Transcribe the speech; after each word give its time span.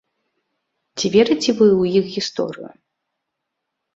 Ці 1.01 1.09
верыце 1.15 1.51
вы 1.59 1.67
ў 1.81 2.01
іх 2.01 2.05
гісторыю? 2.15 2.71